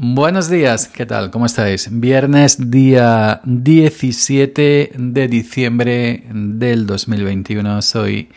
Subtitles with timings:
[0.00, 1.32] Buenos días, ¿qué tal?
[1.32, 1.88] ¿Cómo estáis?
[1.90, 7.82] Viernes día 17 de diciembre del 2021.
[7.82, 8.28] Soy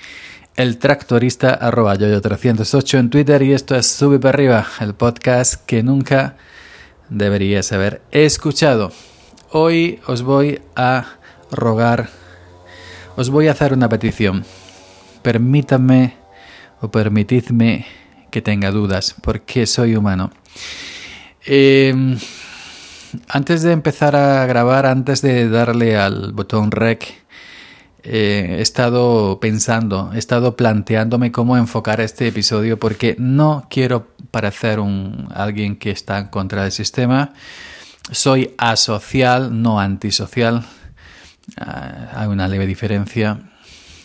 [0.56, 5.84] el tractorista arroba yoyo308 en Twitter y esto es Sube para arriba, el podcast que
[5.84, 6.36] nunca
[7.12, 8.92] deberías haber escuchado.
[9.52, 11.20] Hoy os voy a
[11.52, 12.10] rogar,
[13.16, 14.46] os voy a hacer una petición.
[15.22, 16.16] Permítanme
[16.82, 17.86] o permitidme
[18.32, 20.32] que tenga dudas, porque soy humano.
[21.46, 21.94] Eh,
[23.28, 27.22] antes de empezar a grabar, antes de darle al botón rec,
[28.04, 34.80] eh, he estado pensando, he estado planteándome cómo enfocar este episodio porque no quiero parecer
[34.80, 37.34] un alguien que está en contra del sistema.
[38.12, 40.66] Soy asocial, no antisocial.
[41.60, 43.40] Uh, hay una leve diferencia.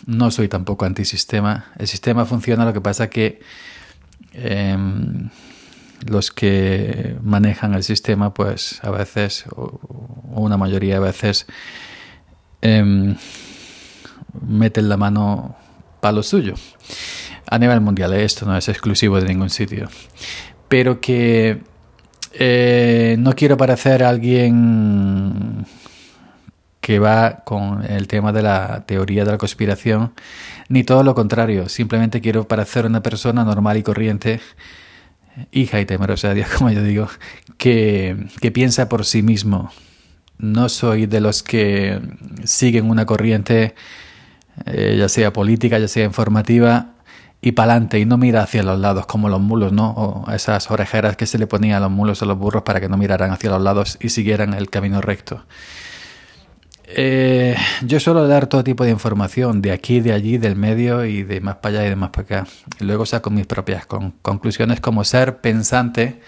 [0.05, 1.65] No soy tampoco antisistema.
[1.77, 3.39] El sistema funciona, lo que pasa que
[4.33, 4.77] eh,
[6.05, 9.79] los que manejan el sistema, pues a veces, o
[10.31, 11.47] una mayoría de veces,
[12.61, 13.15] eh,
[14.41, 15.55] meten la mano
[15.99, 16.55] para lo suyo.
[17.49, 18.23] A nivel mundial, ¿eh?
[18.23, 19.87] esto no es exclusivo de ningún sitio.
[20.67, 21.61] Pero que
[22.33, 25.65] eh, no quiero parecer alguien
[26.81, 30.13] que va con el tema de la teoría de la conspiración,
[30.69, 31.67] ni todo lo contrario.
[31.69, 34.39] Simplemente quiero parecer una persona normal y corriente
[35.51, 37.07] hija y temerosa de Dios, como yo digo,
[37.57, 39.71] que, que piensa por sí mismo.
[40.37, 41.99] No soy de los que
[42.43, 43.75] siguen una corriente,
[44.65, 46.93] eh, ya sea política, ya sea informativa,
[47.41, 49.91] y para adelante y no mira hacia los lados como los mulos, ¿no?
[49.91, 52.89] O esas orejeras que se le ponían a los mulos o los burros para que
[52.89, 55.45] no miraran hacia los lados y siguieran el camino recto.
[56.89, 61.23] Eh, yo suelo dar todo tipo de información, de aquí, de allí, del medio y
[61.23, 62.47] de más para allá y de más para acá.
[62.79, 66.21] Luego saco mis propias con conclusiones como ser pensante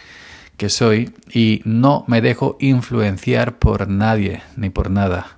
[0.58, 5.38] que soy y no me dejo influenciar por nadie ni por nada.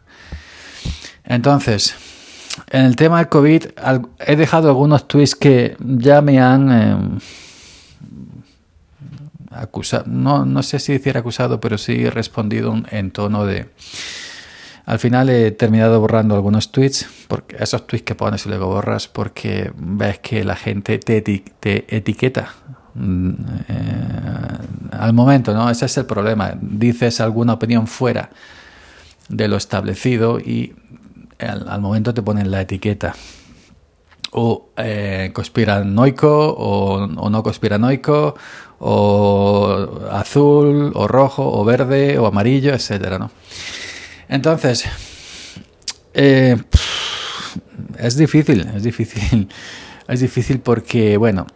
[1.24, 1.94] Entonces,
[2.72, 3.66] en el tema del COVID
[4.26, 7.20] he dejado algunos tweets que ya me han eh,
[9.52, 13.70] acusado, no, no sé si decir acusado, pero sí he respondido en tono de
[14.86, 19.08] al final he terminado borrando algunos tweets, porque esos tweets que pones y luego borras,
[19.08, 21.18] porque ves que la gente te,
[21.96, 22.54] etiqueta
[22.96, 23.30] mm,
[23.68, 24.58] eh,
[24.92, 25.70] al momento, ¿no?
[25.70, 26.54] Ese es el problema.
[26.60, 28.30] Dices alguna opinión fuera
[29.30, 30.76] de lo establecido y
[31.40, 33.16] al, momento te ponen la etiqueta.
[34.34, 38.36] O eh, conspiranoico o no conspiranoico
[38.80, 43.30] o azul o rojo o verde o amarillo, etcétera, ¿no?
[44.32, 44.86] Entonces,
[46.14, 46.56] eh,
[48.00, 49.48] es difícil, es difícil.
[50.08, 51.48] Es difícil porque, bueno,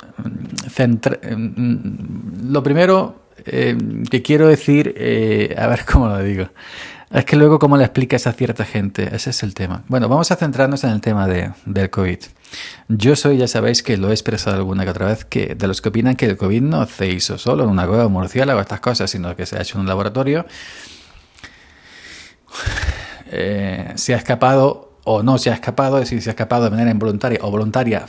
[0.78, 3.75] mm, lo primero eh,
[4.09, 6.50] que quiero decir, eh, a ver cómo lo digo,
[7.12, 9.84] es que luego cómo le explicas a cierta gente, ese es el tema.
[9.88, 12.19] Bueno, vamos a centrarnos en el tema de, del COVID.
[12.88, 15.81] Yo soy, ya sabéis que lo he expresado alguna que otra vez, que de los
[15.81, 19.12] que opinan que el COVID no se hizo solo en una cueva murciélago, estas cosas,
[19.12, 20.46] sino que se ha hecho en un laboratorio
[23.31, 26.71] eh, se ha escapado o no se ha escapado, es decir, se ha escapado de
[26.71, 28.05] manera involuntaria o voluntaria.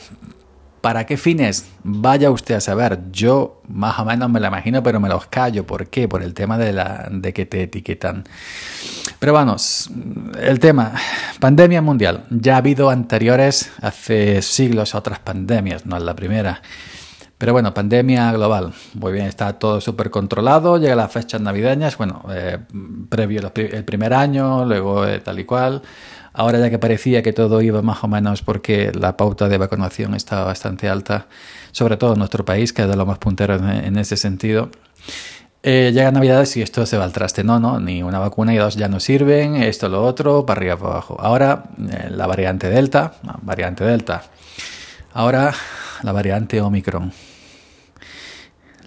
[0.81, 1.67] ¿Para qué fines?
[1.83, 2.99] Vaya usted a saber.
[3.11, 5.65] Yo más o menos me lo imagino, pero me los callo.
[5.65, 6.07] ¿Por qué?
[6.07, 8.23] Por el tema de, la, de que te etiquetan.
[9.19, 9.89] Pero vamos,
[10.39, 10.93] el tema,
[11.39, 12.25] pandemia mundial.
[12.29, 16.61] Ya ha habido anteriores, hace siglos, otras pandemias, no es la primera.
[17.37, 18.73] Pero bueno, pandemia global.
[18.95, 20.77] Muy bien, está todo súper controlado.
[20.77, 22.57] Llega las fechas navideñas, bueno, eh,
[23.09, 25.83] previo el primer año, luego eh, tal y cual.
[26.33, 30.15] Ahora ya que parecía que todo iba más o menos porque la pauta de vacunación
[30.15, 31.27] estaba bastante alta,
[31.71, 34.69] sobre todo en nuestro país, que es de los más punteros en, ese sentido.
[35.63, 37.43] Eh, llegan Navidades y esto se va al traste.
[37.43, 40.77] No, no, ni una vacuna y dos ya no sirven, esto, lo otro, para arriba,
[40.77, 41.17] para abajo.
[41.19, 41.65] Ahora
[42.09, 44.23] la variante Delta, variante Delta.
[45.13, 45.53] Ahora
[46.03, 47.11] la variante Omicron.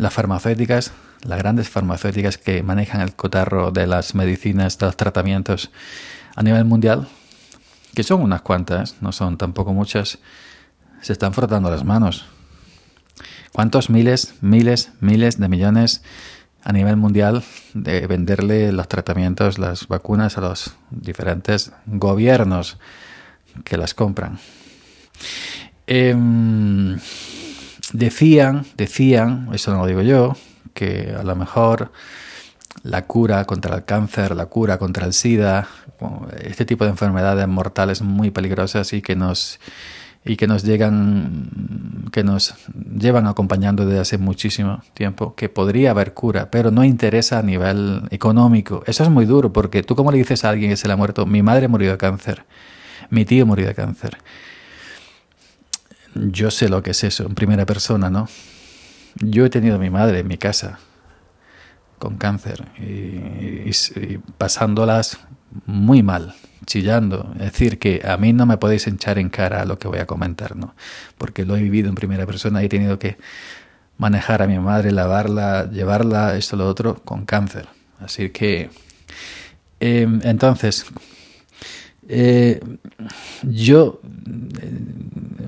[0.00, 0.92] Las farmacéuticas,
[1.24, 5.70] las grandes farmacéuticas que manejan el cotarro de las medicinas, de los tratamientos
[6.34, 7.06] a nivel mundial,
[7.94, 10.18] que son unas cuantas, no son tampoco muchas,
[11.02, 12.24] se están frotando las manos.
[13.52, 16.02] ¿Cuántos miles, miles, miles de millones
[16.64, 17.44] a nivel mundial
[17.74, 22.78] de venderle los tratamientos, las vacunas a los diferentes gobiernos
[23.64, 24.38] que las compran?
[25.86, 26.98] Em,
[27.92, 30.36] decían, decían, eso no lo digo yo,
[30.74, 31.92] que a lo mejor
[32.82, 35.68] la cura contra el cáncer, la cura contra el SIDA,
[36.42, 39.60] este tipo de enfermedades mortales muy peligrosas y que nos
[40.22, 46.12] y que nos llegan, que nos llevan acompañando desde hace muchísimo tiempo, que podría haber
[46.12, 48.82] cura, pero no interesa a nivel económico.
[48.86, 50.96] Eso es muy duro, porque tú como le dices a alguien que se le ha
[50.96, 52.44] muerto, mi madre murió de cáncer,
[53.08, 54.18] mi tío murió de cáncer.
[56.14, 58.28] Yo sé lo que es eso en primera persona, ¿no?
[59.16, 60.78] Yo he tenido a mi madre en mi casa
[61.98, 63.70] con cáncer y
[64.38, 65.18] pasándolas
[65.66, 66.34] muy mal,
[66.66, 67.32] chillando.
[67.34, 70.06] Es decir, que a mí no me podéis echar en cara lo que voy a
[70.06, 70.74] comentar, ¿no?
[71.18, 73.18] Porque lo he vivido en primera persona y he tenido que
[73.98, 77.68] manejar a mi madre, lavarla, llevarla, esto, lo otro, con cáncer.
[78.00, 78.70] Así que,
[79.80, 80.86] em, entonces,
[82.08, 82.60] eh,
[83.42, 84.00] yo,
[84.60, 84.72] eh,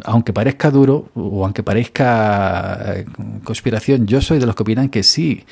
[0.05, 3.07] aunque parezca duro o aunque parezca eh,
[3.45, 5.45] conspiración, yo soy de los que opinan que sí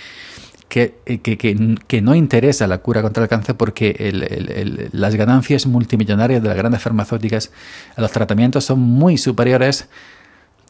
[0.68, 6.48] que, que, que, no interesa la cura contra el cáncer porque las ganancias multimillonarias de
[6.48, 7.50] las grandes farmacéuticas
[7.96, 9.88] a los tratamientos son muy superiores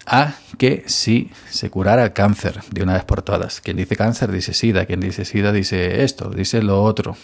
[0.06, 3.61] a que si se curara el cáncer de una vez por todas.
[3.61, 7.17] Quien dice cáncer dice SIDA, quien dice SIDA dice esto, dice lo otro.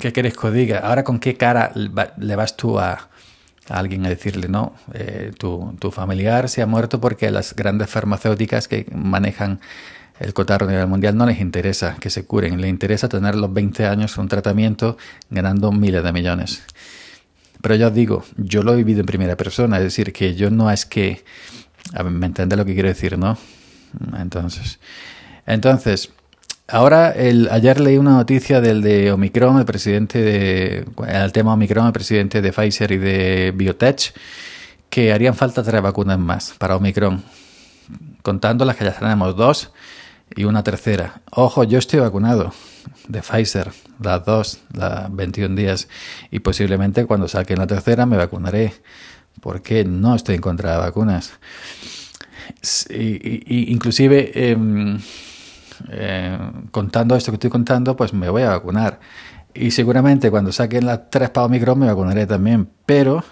[0.00, 0.78] ¿Qué querés que diga?
[0.78, 3.10] Ahora con qué cara le vas tú a,
[3.68, 8.66] alguien a decirle, no, eh, tu, tu, familiar se ha muerto porque las grandes farmacéuticas
[8.66, 9.60] que manejan
[10.18, 13.52] el cotarro a nivel mundial no les interesa que se curen, les interesa tener los
[13.52, 14.96] 20 años un tratamiento
[15.28, 16.62] ganando miles de millones.
[17.60, 20.50] Pero ya os digo, yo lo he vivido en primera persona, es decir, que yo
[20.50, 21.24] no es que...
[21.92, 23.36] A ¿Me entiende lo que quiero decir, no?
[24.16, 24.78] Entonces,
[25.46, 26.10] entonces
[26.72, 31.86] Ahora, el, ayer leí una noticia del de Omicron, el presidente de, el tema Omicron,
[31.86, 34.14] el presidente de Pfizer y de Biotech,
[34.88, 37.24] que harían falta tres vacunas más para Omicron,
[38.22, 39.72] contando las que ya tenemos dos
[40.36, 41.22] y una tercera.
[41.32, 42.52] Ojo, yo estoy vacunado
[43.08, 45.88] de Pfizer, las dos, las 21 días,
[46.30, 48.74] y posiblemente cuando saquen la tercera me vacunaré,
[49.40, 51.32] porque no estoy en contra de vacunas.
[52.90, 54.30] Y, inclusive...
[54.34, 54.98] Eh,
[55.88, 56.38] eh,
[56.70, 59.00] contando esto que estoy contando, pues me voy a vacunar.
[59.54, 62.68] Y seguramente cuando saquen las tres para Omicron me vacunaré también.
[62.86, 63.24] Pero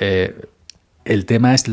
[0.00, 0.48] eh,
[1.04, 1.64] el tema es,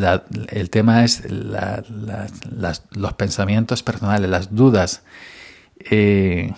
[0.49, 5.03] el tema es los pensamientos personales, las dudas.
[5.91, 6.53] Eh,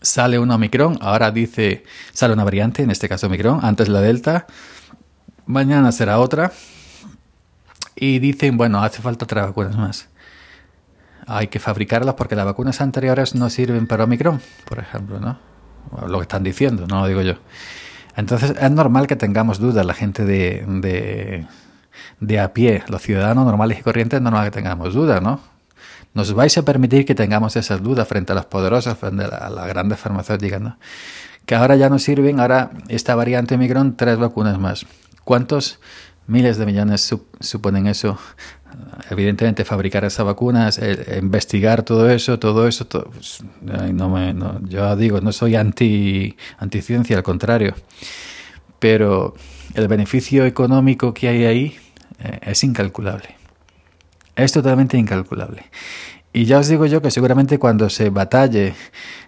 [0.00, 4.46] sale una Omicron, ahora dice, sale una variante, en este caso Omicron, antes la Delta,
[5.46, 6.52] mañana será otra.
[7.96, 10.08] Y dicen, bueno, hace falta tres vacunas más
[11.28, 15.38] hay que fabricarlas porque las vacunas anteriores no sirven para Omicron, por ejemplo, ¿no?
[16.06, 17.34] Lo que están diciendo, no lo digo yo.
[18.16, 21.46] Entonces es normal que tengamos dudas la gente de, de,
[22.20, 25.40] de a pie, los ciudadanos normales y corrientes, es normal que tengamos dudas, ¿no?
[26.14, 29.68] Nos vais a permitir que tengamos esas dudas frente a las poderosas, frente a las
[29.68, 30.78] grandes farmacéuticas, ¿no?
[31.44, 34.86] Que ahora ya no sirven, ahora esta variante Omicron, tres vacunas más.
[35.24, 35.78] ¿Cuántos
[36.28, 38.18] miles de millones suponen eso
[39.10, 40.80] evidentemente fabricar esas vacunas,
[41.18, 44.34] investigar todo eso, todo eso, pues, no me,
[44.68, 47.74] yo digo, no soy anti, anti ciencia, al contrario,
[48.78, 49.34] pero
[49.74, 51.76] el beneficio económico que hay ahí
[52.20, 53.36] eh, es incalculable,
[54.36, 55.64] es totalmente incalculable.
[56.32, 58.74] Y ya os digo yo que seguramente cuando se batalle,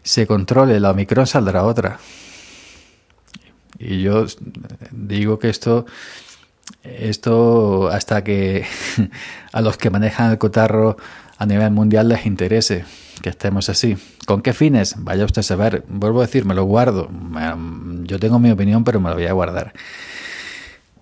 [0.03, 1.99] se controle la Omicron saldrá otra.
[3.79, 4.27] Y yo
[4.91, 5.87] digo que esto
[6.83, 8.65] esto hasta que
[9.53, 10.97] a los que manejan el cotarro
[11.39, 12.85] a nivel mundial les interese
[13.23, 13.97] que estemos así.
[14.27, 14.95] ¿Con qué fines?
[14.99, 15.85] Vaya usted a saber.
[15.89, 17.11] Vuelvo a decir, me lo guardo.
[18.05, 19.73] Yo tengo mi opinión, pero me lo voy a guardar.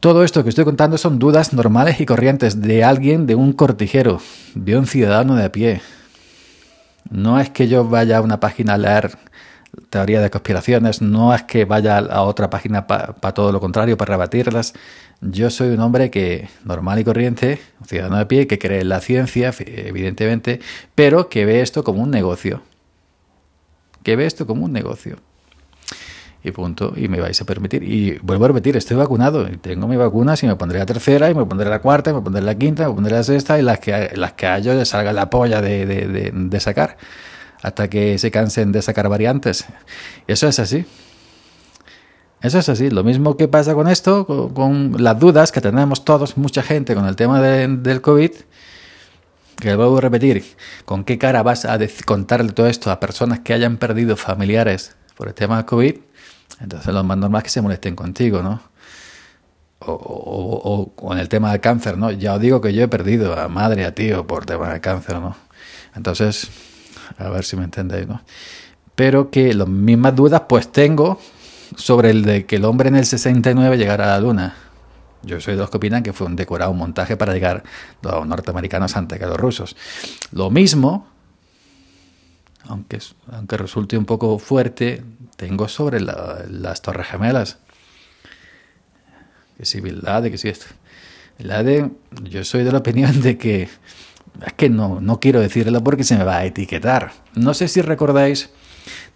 [0.01, 4.21] Todo esto que estoy contando son dudas normales y corrientes de alguien, de un cortijero,
[4.55, 5.83] de un ciudadano de a pie.
[7.11, 9.19] No es que yo vaya a una página a leer
[9.91, 14.13] teoría de conspiraciones, no es que vaya a otra página para todo lo contrario, para
[14.13, 14.75] rebatirlas.
[15.21, 18.89] Yo soy un hombre que normal y corriente, un ciudadano de pie, que cree en
[18.89, 20.61] la ciencia, evidentemente,
[20.95, 22.63] pero que ve esto como un negocio.
[24.05, 25.17] Que ve esto como un negocio.
[26.45, 26.93] Y punto.
[26.97, 27.83] Y me vais a permitir.
[27.83, 29.49] Y vuelvo a repetir, estoy vacunado.
[29.49, 32.15] Y tengo mi vacuna, y me pondré la tercera, y me pondré la cuarta, y
[32.15, 34.89] me pondré la quinta, me pondré la sexta, y las que, las que a ellos
[34.89, 36.97] salga la polla de, de sacar.
[37.61, 39.67] Hasta que se cansen de sacar variantes.
[40.29, 40.87] Eso es así.
[42.41, 42.91] Eso es así.
[42.91, 47.07] Lo mismo que pasa con esto, con, las dudas que tenemos todos, mucha gente con
[47.07, 48.31] el tema del COVID.
[49.57, 50.45] Que vuelvo a repetir,
[50.85, 55.27] ¿con qué cara vas a contarle todo esto a personas que hayan perdido familiares por
[55.27, 55.97] el tema del COVID?
[56.61, 58.63] Entonces lo más normal es que se molesten contigo, ¿no?
[59.81, 62.13] O, o, con el tema del cáncer, ¿no?
[62.13, 65.21] Ya os digo que yo he perdido a madre, a tío por tema del cáncer,
[65.21, 65.37] ¿no?
[65.97, 66.49] Entonces,
[67.17, 68.23] a ver si me entendéis, ¿no?
[68.95, 71.21] Pero que las mismas dudas pues tengo
[71.79, 74.57] sobre el de que el hombre en el 69 llegara a la luna.
[75.23, 77.63] Yo soy de los que opinan que fue un decorado, un montaje para llegar
[78.03, 79.77] los norteamericanos antes que los rusos.
[80.33, 81.09] Lo mismo,
[82.65, 82.99] aunque,
[83.31, 85.03] aunque resulte un poco fuerte,
[85.37, 87.59] tengo sobre las Torres Gemelas.
[89.57, 90.67] Que si Bin que si esto.
[91.39, 96.05] Bin yo soy de la opinión de que es que no, no quiero decirlo porque
[96.05, 97.13] se me va a etiquetar.
[97.35, 98.51] No sé si recordáis,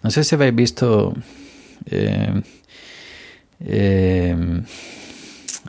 [0.01, 1.13] no sé si habéis visto
[1.85, 2.41] eh,
[3.59, 4.61] eh,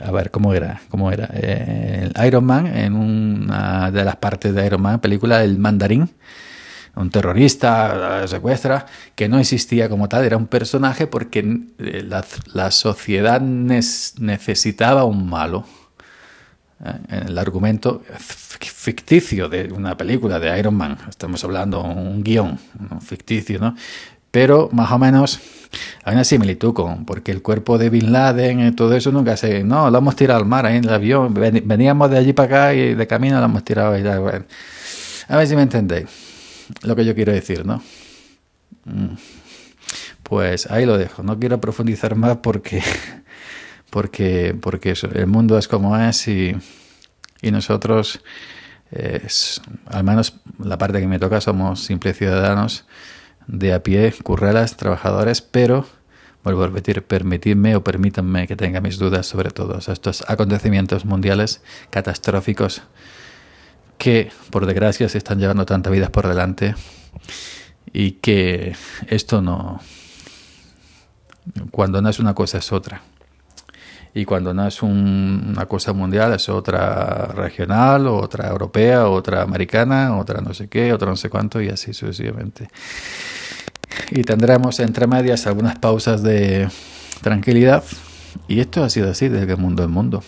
[0.00, 0.80] a ver, ¿cómo era?
[0.88, 1.28] ¿Cómo era?
[1.32, 6.10] Eh, Iron Man, en una de las partes de Iron Man, película El Mandarín,
[6.96, 11.42] un terrorista secuestra, que no existía como tal, era un personaje porque
[11.78, 15.64] la, sociedad necesitaba un malo.
[17.08, 18.02] El argumento
[18.60, 22.58] ficticio de una película de Iron Man, estamos hablando un guion
[23.00, 23.74] ficticio, ¿no?
[24.34, 25.38] Pero más o menos
[26.02, 29.62] hay una similitud con, porque el cuerpo de Bin Laden y todo eso nunca se,
[29.62, 32.74] no, lo hemos tirado al mar ahí en el avión, veníamos de allí para acá
[32.74, 34.04] y de camino lo hemos tirado ahí.
[35.28, 36.06] A ver si me entendéis
[36.82, 37.80] lo que yo quiero decir, ¿no?
[38.86, 39.14] Mm.
[40.24, 42.82] Pues ahí lo dejo, no quiero profundizar más porque,
[43.90, 46.56] porque, porque eso, el mundo es como es y,
[47.40, 48.20] y nosotros,
[49.86, 52.84] al menos la parte que me toca, somos simples ciudadanos
[53.46, 55.86] de a pie, currelas, trabajadores, pero
[56.42, 61.62] vuelvo a repetir, permitidme o permítanme que tenga mis dudas sobre todos estos acontecimientos mundiales
[61.90, 62.82] catastróficos
[63.98, 66.74] que, por desgracia, se están llevando tantas vidas por delante
[67.92, 68.76] y que
[69.08, 69.80] esto no...
[71.70, 73.02] Cuando no es una cosa es otra.
[74.16, 80.40] Y cuando no es una cosa mundial es otra regional, otra europea, otra americana, otra
[80.40, 82.68] no sé qué, otra no sé cuánto y así sucesivamente.
[84.12, 86.68] Y tendremos entre medias algunas pausas de
[87.22, 87.82] tranquilidad.
[88.46, 90.22] Y esto ha sido así desde el mundo del mundo.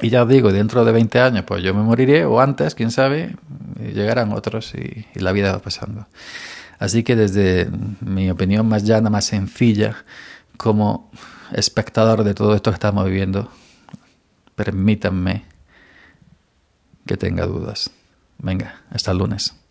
[0.00, 2.90] Y ya os digo, dentro de 20 años, pues yo me moriré, o antes, quién
[2.90, 3.36] sabe,
[3.78, 6.06] llegarán otros y la vida va pasando.
[6.78, 7.68] Así que desde
[8.00, 10.04] mi opinión más llana, más sencilla,
[10.62, 11.10] como
[11.52, 13.50] espectador de todo esto que estamos viviendo,
[14.54, 15.44] permítanme
[17.04, 17.90] que tenga dudas.
[18.38, 19.61] Venga, hasta el lunes.